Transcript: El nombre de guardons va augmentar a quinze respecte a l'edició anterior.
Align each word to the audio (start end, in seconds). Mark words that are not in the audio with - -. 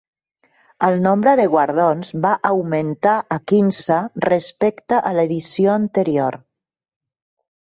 El 0.85 0.95
nombre 1.01 1.33
de 1.39 1.43
guardons 1.55 2.09
va 2.23 2.31
augmentar 2.51 3.13
a 3.35 3.37
quinze 3.53 3.99
respecte 4.27 5.03
a 5.11 5.13
l'edició 5.19 5.77
anterior. 5.77 6.41